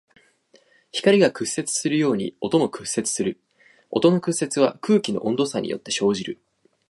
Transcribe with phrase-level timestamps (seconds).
[0.91, 3.39] 光が屈折するように音も屈折する。
[3.91, 6.41] 音の屈折は空気の温度差によって生じる。